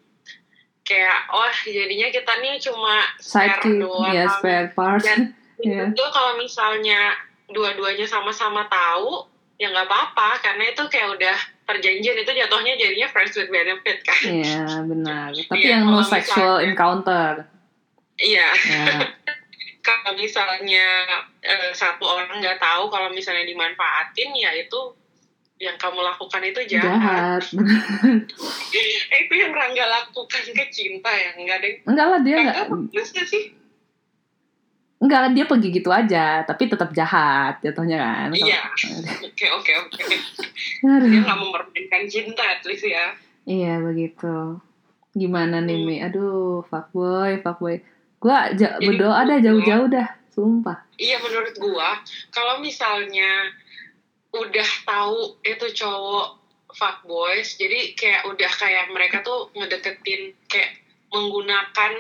[0.85, 5.01] kayak oh jadinya kita nih cuma spare sidekick, doang ya spare part.
[5.01, 5.87] Dan Iya.
[5.87, 7.15] gue kalau misalnya
[7.47, 9.23] dua-duanya sama-sama tahu
[9.55, 14.21] ya nggak apa-apa karena itu kayak udah perjanjian itu jatuhnya jadinya friends with benefit kan
[14.23, 15.27] Iya, benar.
[15.49, 16.21] Tapi Iya, yang no sexual
[16.55, 17.31] misalnya- encounter.
[18.15, 18.85] iya Ya,
[19.87, 20.87] kalau misalnya
[21.41, 24.95] eh, satu orang nggak tahu kalau misalnya dimanfaatin ya itu
[25.55, 26.99] yang kamu lakukan itu jahat,
[27.39, 27.43] jahat.
[29.07, 32.73] Eh, itu yang Rangga lakukan ke cinta ya enggak deh Enggak lah dia enggak Rangga
[32.91, 33.43] bagus nggak sih
[35.05, 38.29] enggak dia pergi gitu aja, tapi tetap jahat jatuhnya kan.
[38.31, 38.61] iya
[39.21, 40.03] oke oke oke
[40.81, 43.13] dia nggak mempermainkan cinta at least ya
[43.43, 44.57] Iya begitu.
[45.11, 45.85] Gimana nih Hmm.
[45.85, 45.95] Mi?
[46.01, 47.77] Aduh, fuckboy, fuckboy.
[48.17, 50.81] Gua ja- Jadi berdoa dah jauh-jauh dah, sumpah.
[50.97, 53.53] Iya menurut gua kalau misalnya
[54.33, 61.93] udah tahu itu cowok fuckboys jadi kayak udah kayak mereka tuh ngedeketin kayak menggunakan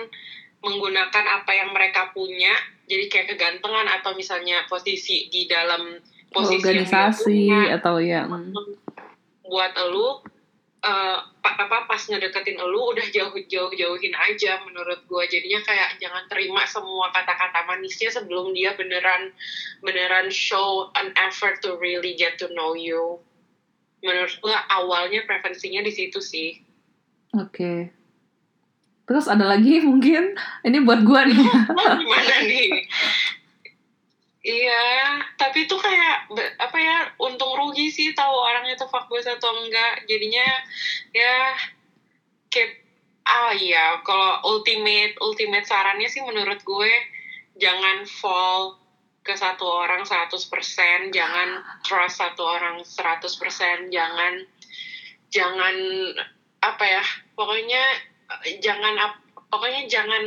[0.65, 2.51] menggunakan apa yang mereka punya
[2.89, 6.01] jadi kayak kegantengan atau misalnya posisi di dalam
[6.33, 8.25] posisi Organisasi punya atau ya.
[8.25, 8.53] hmm.
[9.45, 10.25] buat elu
[10.81, 16.01] eh, pa- apa pas ngedeketin elu udah jauh jauh jauhin aja menurut gue jadinya kayak
[16.01, 19.29] jangan terima semua kata-kata manisnya sebelum dia beneran
[19.85, 23.21] beneran show an effort to really get to know you
[24.01, 26.65] menurut gue awalnya preferensinya di situ sih
[27.35, 27.91] Oke.
[29.05, 30.33] Terus ada lagi mungkin
[30.65, 31.37] ini buat gua nih.
[31.37, 32.85] Lo gimana nih
[34.45, 36.29] Iya, tapi itu kayak
[36.61, 40.05] apa ya untung rugi sih tahu orangnya tuh fuckboys atau enggak.
[40.05, 40.45] Jadinya
[41.17, 41.57] ya
[42.53, 42.85] keep
[43.25, 46.93] ah iya kalau ultimate ultimate sarannya sih menurut gue
[47.57, 48.77] jangan fall
[49.25, 50.37] ke satu orang 100%,
[51.09, 54.33] jangan trust satu orang 100%, jangan
[55.33, 55.75] jangan
[56.61, 57.83] apa ya pokoknya
[58.61, 58.93] jangan
[59.49, 60.23] pokoknya jangan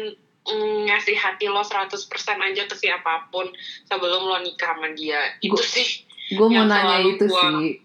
[0.47, 1.93] mm, ngasih hati lo 100%
[2.39, 3.49] aja ke siapa pun
[3.87, 5.89] sebelum lo nikah sama dia itu Gua- sih
[6.29, 7.81] Gue mau nanya itu gua- sih.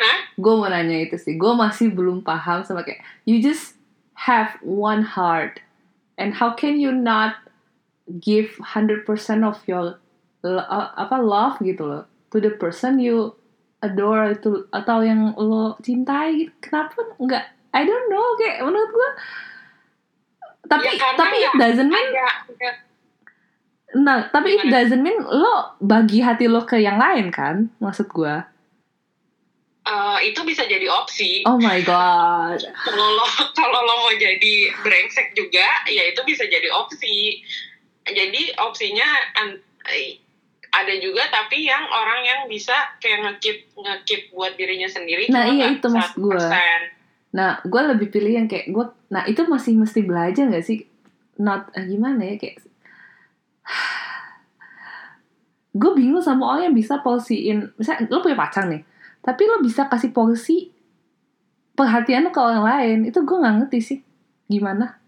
[0.00, 0.18] Hah?
[0.40, 1.36] Gue mau nanya itu sih.
[1.36, 3.76] Gue masih belum paham sama kayak you just
[4.16, 5.60] have one heart
[6.16, 7.36] and how can you not
[8.20, 9.04] give 100%
[9.44, 10.00] of your
[10.44, 13.32] uh, apa love gitu loh to the person you
[13.80, 19.10] adore itu atau yang lo cintai kenapa nggak I don't know kayak menurut gue
[20.64, 22.80] tapi Ya, tapi it ya doesn't mean ada, ada-
[23.94, 24.72] nah tapi it Gimana?
[24.72, 28.34] doesn't mean lo bagi hati lo ke yang lain kan maksud gue
[29.84, 31.44] eh, itu bisa jadi opsi.
[31.44, 32.56] Oh my god.
[32.88, 37.44] Kalau lo kalau lo mau jadi brengsek juga ya itu bisa jadi opsi.
[38.02, 39.04] Jadi opsinya
[39.36, 40.16] an- eh,
[40.72, 45.70] ada juga tapi yang orang yang bisa kayak ngekip ngekip buat dirinya sendiri Nah, iya,
[45.70, 46.40] itu maksud gua.
[47.34, 47.36] 100%.
[47.36, 48.86] Nah, gue lebih pilih yang kayak gue.
[49.10, 50.86] Nah, itu masih mesti belajar gak sih?
[51.42, 52.62] Not eh, gimana ya kayak.
[55.80, 57.74] gue bingung sama orang yang bisa porsiin.
[57.74, 58.86] Misalnya lo punya pacar nih,
[59.18, 60.70] tapi lo bisa kasih porsi
[61.74, 62.98] perhatian lo ke orang lain.
[63.10, 63.98] Itu gue nggak ngerti sih.
[64.46, 65.02] Gimana?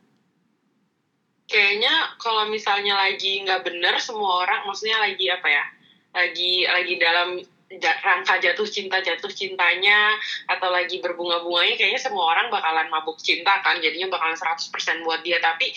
[1.46, 5.64] kayaknya kalau misalnya lagi nggak bener semua orang maksudnya lagi apa ya
[6.10, 7.38] lagi lagi dalam
[7.74, 10.14] rangka jatuh cinta jatuh cintanya
[10.46, 15.42] atau lagi berbunga-bunganya kayaknya semua orang bakalan mabuk cinta kan jadinya bakalan 100% buat dia.
[15.42, 15.74] Tapi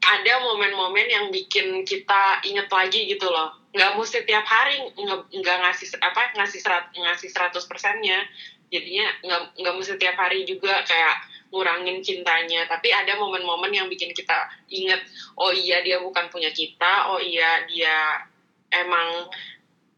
[0.00, 3.52] ada momen-momen yang bikin kita inget lagi gitu loh.
[3.76, 8.24] Nggak mesti tiap hari nggak ngasih apa ngasih serat ngasih 100 persennya.
[8.72, 11.20] Jadinya nggak nggak mesti tiap hari juga kayak
[11.52, 12.64] ngurangin cintanya.
[12.64, 15.04] Tapi ada momen-momen yang bikin kita inget
[15.36, 18.24] oh iya dia bukan punya kita oh iya dia
[18.72, 19.28] emang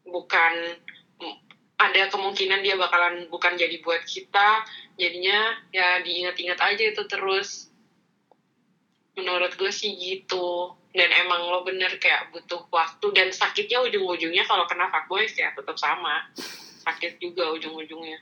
[0.08, 0.82] bukan
[1.78, 4.66] ada kemungkinan dia bakalan bukan jadi buat kita
[4.98, 7.70] jadinya ya diingat-ingat aja itu terus.
[9.14, 10.74] Menurut gue sih gitu.
[10.90, 15.78] Dan emang lo bener kayak butuh waktu dan sakitnya ujung-ujungnya kalau kena fuckboys ya tetap
[15.78, 16.26] sama.
[16.82, 18.18] Sakit juga ujung-ujungnya.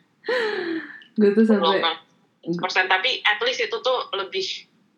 [1.16, 1.80] Gue tuh sampai
[2.60, 4.44] persen tapi at least itu tuh lebih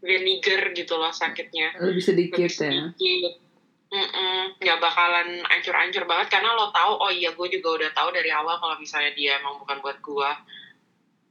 [0.03, 1.79] vinegar gitu loh sakitnya.
[1.79, 2.91] Lebih sedikit lebih ya.
[2.99, 3.48] sedikit
[3.89, 8.61] Mm-mm, bakalan ancur-ancur banget karena lo tahu oh iya gue juga udah tahu dari awal
[8.61, 10.31] kalau misalnya dia emang bukan buat gue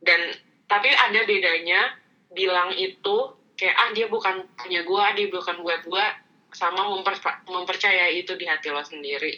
[0.02, 0.34] dan
[0.66, 1.94] tapi ada bedanya
[2.34, 6.06] bilang itu kayak ah dia bukan punya gue dia bukan buat gue
[6.58, 9.38] sama memper- mempercayai itu di hati lo sendiri.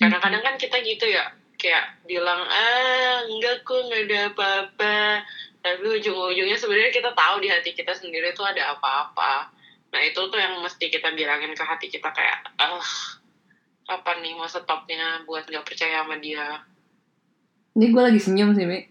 [0.00, 5.20] Kadang-kadang kan kita gitu ya kayak bilang ah enggak kok nggak ada apa-apa.
[5.60, 9.55] Tapi ujung-ujungnya sebenarnya kita tahu di hati kita sendiri tuh ada apa-apa
[9.94, 12.82] nah itu tuh yang mesti kita bilangin ke hati kita kayak ah
[13.86, 16.66] kapan nih masa stopnya buat nggak percaya sama dia?
[17.78, 18.82] Ini gue lagi senyum sih mi.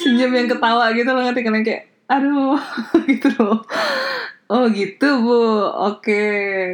[0.00, 1.62] Senyum yang ketawa gitu loh ngerti kan?
[1.62, 2.58] Kayak aduh
[3.10, 3.62] gitu loh.
[4.50, 5.70] Oh gitu bu.
[5.94, 6.22] Oke.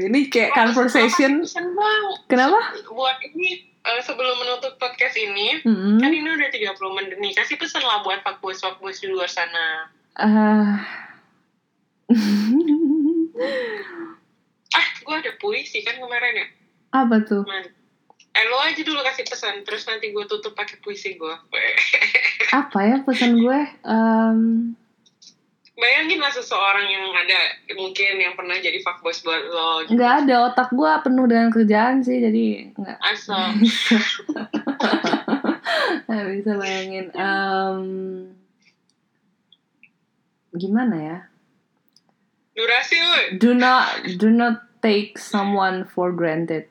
[0.09, 1.45] Ini kayak conversation.
[1.45, 1.77] Conversation,
[2.29, 2.57] kenapa?
[2.89, 6.01] Buat ini eh, sebelum menutup podcast ini Mm-mm.
[6.01, 7.33] kan ini udah 30 menit nih.
[7.37, 10.85] Kasih pesan lah buat fuckboys fuckboys di luar sana Ah.
[14.73, 16.47] ah gue ada puisi kan kemarin ya?
[16.93, 17.43] Apa tuh?
[17.45, 17.65] Man.
[18.33, 21.37] eh lo aja dulu kasih pesan terus nanti gue tutup pakai puisi gue
[22.65, 23.61] apa ya pesan gue?
[23.85, 24.73] Em,
[25.73, 27.39] bayangin lah seseorang yang ada
[27.77, 29.97] mungkin yang pernah jadi fuckboys buat lo gitu.
[29.97, 32.99] nggak ada otak gue penuh dengan kerjaan sih jadi nggak.
[33.05, 33.53] Asal.
[36.03, 37.07] Nggak bisa bayangin.
[37.17, 37.85] Em,
[40.53, 41.19] gimana ya?
[42.53, 43.25] Durasi woi.
[43.41, 46.69] Do not do not take someone for granted.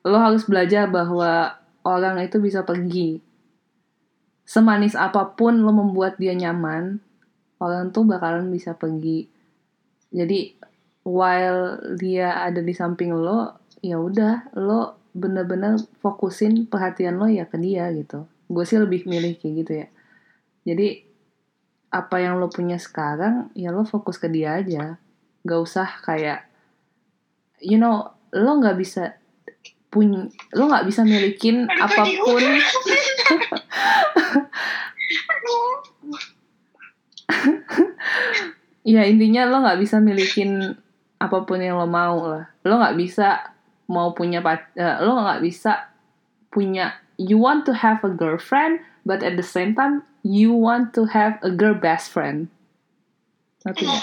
[0.00, 3.20] Lo harus belajar bahwa orang itu bisa pergi.
[4.48, 6.98] Semanis apa pun lo membuat dia nyaman
[7.60, 9.28] orang tuh bakalan bisa pergi.
[10.10, 10.56] Jadi
[11.04, 17.60] while dia ada di samping lo ya udah lo bener-bener fokusin perhatian lo ya ke
[17.60, 18.24] dia gitu.
[18.48, 19.86] Gue sih lebih milih kayak gitu ya.
[20.64, 21.09] Jadi
[21.90, 24.96] apa yang lo punya sekarang ya lo fokus ke dia aja.
[25.42, 26.46] Gak usah kayak
[27.60, 29.18] you know lo nggak bisa
[29.90, 32.40] punya lo nggak bisa milikin Aduh, apa pun.
[38.94, 40.78] ya intinya lo nggak bisa milikin
[41.20, 42.46] apa pun yang lo mau lah.
[42.62, 43.50] Lo nggak bisa
[43.90, 45.90] mau punya pac- eh, lo nggak bisa
[46.54, 51.08] punya you want to have a girlfriend but at the same time you want to
[51.08, 52.48] have a girl best friend.
[53.64, 54.02] Ngerti nggak?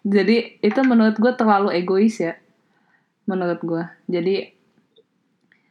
[0.00, 2.36] jadi itu menurut gue terlalu egois ya.
[3.28, 4.52] Menurut gue jadi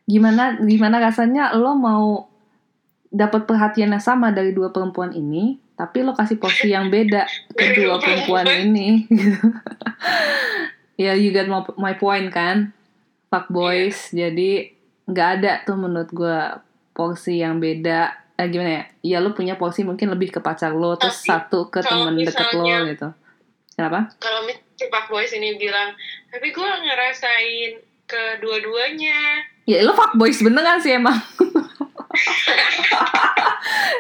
[0.10, 2.26] gimana gimana rasanya lo mau
[3.14, 7.78] dapat perhatian yang sama dari dua perempuan ini tapi lo kasih porsi yang beda ke
[7.78, 8.88] dua perempuan ini.
[11.00, 12.76] Ya you get my, point kan?
[13.32, 14.76] Fuck boys jadi
[15.08, 16.40] nggak ada tuh menurut gue
[16.92, 18.84] porsi yang beda eh, gimana ya?
[19.04, 22.56] Ya lo punya porsi mungkin lebih ke pacar lo terus Tapi satu ke temen deket
[22.56, 23.12] lo gitu.
[23.76, 24.16] Kenapa?
[24.20, 24.48] Kalau
[24.80, 25.92] si fuckboys ini bilang
[26.32, 27.72] tapi gue ngerasain
[28.08, 29.44] kedua-duanya.
[29.68, 31.20] Ya lo fuckboys beneran sih emang.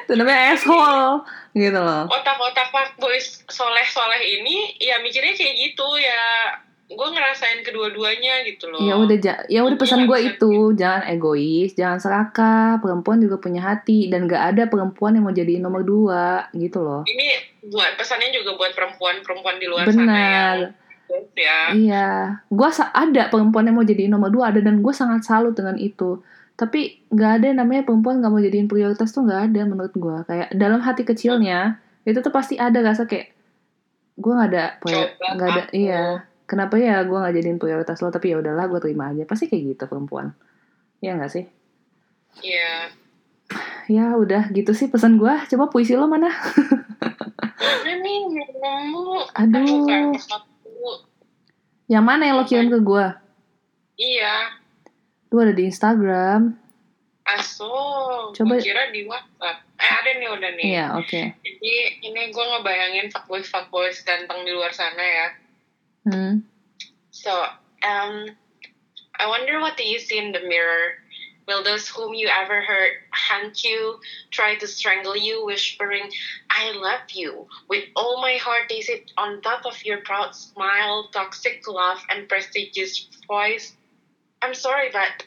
[0.07, 1.23] Itu namanya asshole
[1.53, 2.05] Gitu loh.
[2.07, 6.55] Otak-otak fuckboys soleh-soleh ini ya mikirnya kayak gitu ya
[6.89, 8.81] gue ngerasain kedua-duanya gitu loh.
[8.81, 13.61] Ya udah ja- ya udah pesan gue itu Jangan egois Jangan serakah Perempuan juga punya
[13.61, 17.05] hati Dan gak ada perempuan yang mau jadiin nomor dua Gitu loh.
[17.05, 17.27] Ini
[17.69, 20.57] buat pesannya juga buat perempuan-perempuan di luar sana yang Benar.
[21.37, 21.59] ya.
[21.77, 22.09] Iya.
[22.49, 26.25] Gue ada perempuan yang mau jadiin nomor dua Ada dan gue sangat salut dengan itu.
[26.57, 30.17] Tapi gak ada yang namanya perempuan gak mau jadiin prioritas tuh gak ada menurut gue
[30.25, 33.29] Kayak dalam hati kecilnya Itu tuh pasti ada rasa kayak
[34.17, 34.65] Gue gak ada
[35.37, 35.77] nggak ada aku.
[35.77, 36.05] Iya
[36.49, 39.63] Kenapa ya gue gak jadiin prioritas lo Tapi ya udahlah gue terima aja Pasti kayak
[39.69, 40.33] gitu perempuan
[40.97, 41.45] Iya gak sih?
[42.41, 42.89] Iya.
[43.85, 46.33] Ya udah gitu sih pesan gue Coba puisi lo mana?
[49.35, 50.13] Aduh.
[51.87, 53.05] Yang mana yang lo kirim ke gue?
[53.95, 54.35] Iya.
[55.29, 56.53] Lu ada di Instagram
[57.25, 57.69] Aso.
[58.33, 59.61] Coba- Gua kira di WhatsApp.
[59.77, 60.65] Eh ada nih udah nih.
[60.65, 65.27] Iya oke Jadi ini gue ngebayangin fuckboys fuckboys ganteng di luar sana ya.
[66.09, 66.39] Hmm.
[67.11, 68.25] So, um,
[69.19, 70.93] I wonder what do you see in the mirror?
[71.47, 73.99] Will those whom you ever hurt hunt you,
[74.31, 76.09] try to strangle you, whispering,
[76.49, 77.47] I love you?
[77.67, 82.29] With all my heart, they sit on top of your proud smile, toxic love, and
[82.29, 83.73] prestigious voice.
[84.41, 85.25] I'm sorry, but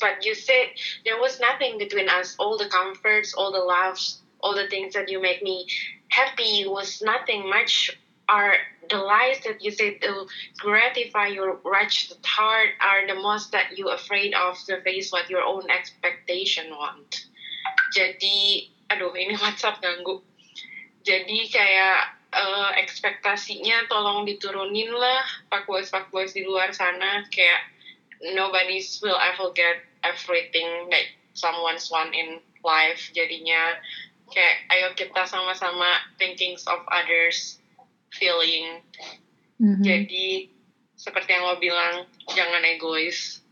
[0.00, 0.66] but you said
[1.04, 2.34] there was nothing between us.
[2.38, 5.66] All the comforts, all the loves, all the things that you make me
[6.08, 7.96] happy was nothing much.
[8.28, 8.54] Are
[8.88, 10.26] the lies that you said to
[10.58, 15.42] gratify your wretched heart are the most that you afraid of to face what your
[15.42, 17.26] own expectation want.
[17.92, 20.22] Jadi, aduh ini WhatsApp ganggu.
[21.02, 27.68] Jadi kayak uh, ekspektasinya tolong diturunin lah pak boys pak boys di luar sana kayak
[28.32, 31.06] nobody's will ever get everything that
[31.36, 33.76] someone's want in life jadinya
[34.32, 37.60] kayak ayo kita sama-sama thinking of others
[38.12, 38.84] feeling.
[39.62, 39.78] Mhm.
[39.86, 40.50] jadi
[41.02, 43.42] seperti yang lo bilang jangan egois.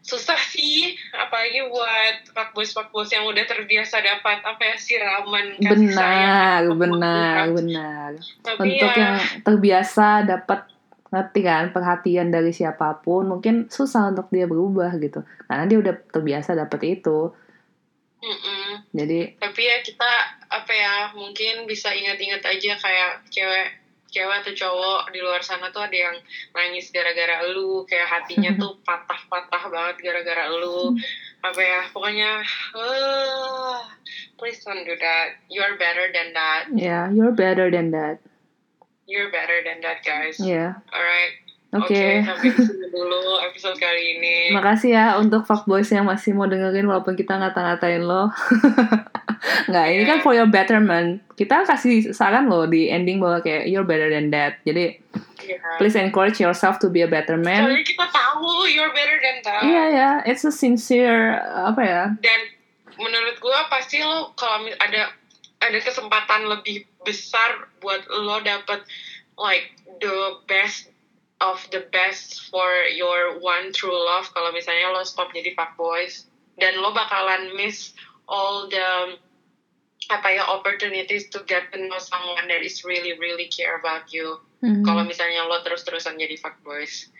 [0.00, 5.58] Susah sih apalagi buat pak bos pak bos yang udah terbiasa dapat apa ya siraman
[5.58, 8.10] kasih benar sayang benar benar.
[8.40, 10.60] Tapi untuk ya, yang terbiasa dapat
[11.10, 15.26] ngerti kan perhatian dari siapa pun mungkin susah untuk dia berubah gitu.
[15.50, 17.34] Karena dia udah terbiasa dapat itu.
[18.16, 18.90] Mm-mm.
[18.96, 20.12] jadi tapi ya kita
[20.50, 25.82] apa ya mungkin bisa ingat-ingat aja kayak cewek cewek atau cowok di luar sana tuh
[25.84, 26.16] ada yang
[26.54, 30.94] nangis gara-gara lu kayak hatinya tuh patah-patah banget gara-gara lu.
[31.44, 32.42] Apa ya pokoknya
[32.74, 33.78] uh,
[34.40, 35.38] please don't do that.
[35.50, 36.70] You're better than that.
[36.74, 38.22] Ya you're better than that.
[39.06, 40.38] You're better than that guys.
[40.42, 41.46] Ya alright.
[41.74, 44.36] Oke Oke, sampai di sini dulu episode kali ini.
[44.54, 48.30] Makasih ya untuk fuckboys yang masih mau dengerin walaupun kita ngata-ngatain lo.
[49.68, 51.22] Nggak, ini kan for your betterment.
[51.36, 54.58] Kita kasih saran lo di ending bahwa kayak you're better than that.
[54.64, 55.00] Jadi
[55.46, 55.78] Iya.
[55.78, 57.68] please encourage yourself to be a better man.
[57.68, 59.62] Soalnya kita tahu you're better than that.
[59.62, 62.04] Iya ya, it's a sincere apa ya?
[62.18, 62.40] Dan
[62.98, 65.12] menurut gua pasti lo kalau ada
[65.62, 68.82] ada kesempatan lebih besar buat lo dapet
[69.38, 70.90] like the best
[71.44, 76.24] of the best for your one true love kalau misalnya lo stop jadi fuckboys
[76.56, 77.92] dan lo bakalan miss
[78.26, 79.20] all the
[80.06, 84.38] apa ya opportunities to get to know someone that is really really care about you
[84.56, 84.80] Hmm.
[84.80, 87.12] kalau misalnya lo terus-terusan jadi fuckboys.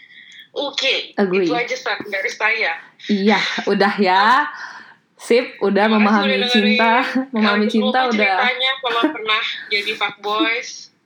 [0.50, 1.44] Oke, Agree.
[1.44, 2.80] itu aja saran dari saya.
[3.06, 3.36] Iya,
[3.68, 4.48] udah ya.
[5.14, 6.92] Sip, udah Terima memahami udah cinta,
[7.36, 10.96] memahami cinta udah ceritanya kalau pernah jadi fuckboys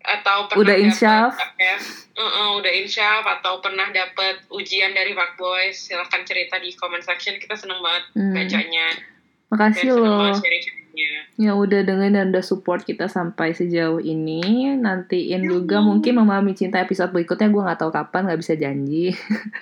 [0.00, 1.32] atau pernah Udah dapet, insyaf.
[1.58, 1.76] ya,
[2.14, 7.52] uh-uh, udah insyaf atau pernah dapat ujian dari fuckboys silahkan cerita di comment section kita
[7.52, 8.32] seneng banget Hmm.
[8.32, 8.86] bacanya
[9.50, 10.36] makasih seneng loh.
[11.36, 14.72] yang udah dengerin dan udah support kita sampai sejauh ini.
[14.80, 15.92] Nantiin juga Yuhu.
[15.92, 17.52] mungkin memahami cinta episode berikutnya.
[17.52, 19.12] Gue nggak tahu kapan nggak bisa janji.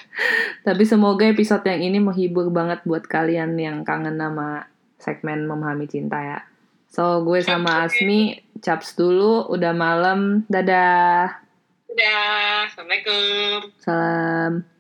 [0.67, 4.71] Tapi semoga episode yang ini menghibur banget buat kalian yang kangen sama
[5.03, 6.41] segmen memahami cinta ya.
[6.87, 7.91] So gue sama.
[7.91, 9.51] Asmi caps dulu.
[9.51, 10.47] Udah malam.
[10.47, 11.43] Dadah.
[11.91, 13.75] Udah assalamualaikum.
[13.83, 14.74] Salam